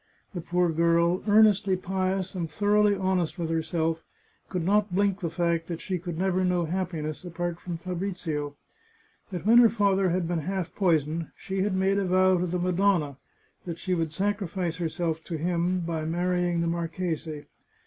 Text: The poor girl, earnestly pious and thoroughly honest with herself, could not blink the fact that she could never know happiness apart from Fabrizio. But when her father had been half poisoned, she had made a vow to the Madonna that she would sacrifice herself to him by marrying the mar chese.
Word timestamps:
The 0.33 0.41
poor 0.41 0.71
girl, 0.71 1.21
earnestly 1.27 1.77
pious 1.77 2.33
and 2.33 2.49
thoroughly 2.49 2.95
honest 2.95 3.37
with 3.37 3.51
herself, 3.51 4.01
could 4.49 4.63
not 4.63 4.91
blink 4.95 5.19
the 5.19 5.29
fact 5.29 5.67
that 5.67 5.79
she 5.79 5.99
could 5.99 6.17
never 6.17 6.43
know 6.43 6.65
happiness 6.65 7.23
apart 7.23 7.59
from 7.59 7.77
Fabrizio. 7.77 8.55
But 9.31 9.45
when 9.45 9.59
her 9.59 9.69
father 9.69 10.09
had 10.09 10.27
been 10.27 10.39
half 10.39 10.73
poisoned, 10.73 11.27
she 11.37 11.61
had 11.61 11.75
made 11.75 11.99
a 11.99 12.05
vow 12.05 12.39
to 12.39 12.47
the 12.47 12.57
Madonna 12.57 13.17
that 13.65 13.77
she 13.77 13.93
would 13.93 14.11
sacrifice 14.11 14.77
herself 14.77 15.23
to 15.25 15.37
him 15.37 15.81
by 15.81 16.03
marrying 16.05 16.61
the 16.61 16.67
mar 16.67 16.87
chese. 16.87 17.45